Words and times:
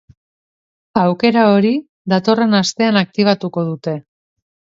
Aukera 1.01 1.43
hori 1.57 1.73
datorren 2.15 2.59
astean 2.61 2.99
aktibatuko 3.03 3.67
dute. 3.71 3.97